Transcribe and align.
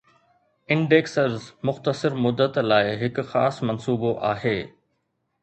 Indexers 0.75 1.49
مختصر 1.69 2.15
مدت 2.23 2.57
لاء 2.71 2.89
هڪ 3.03 3.27
خاص 3.35 3.61
منصوبو 3.71 4.17
آهي 4.33 4.57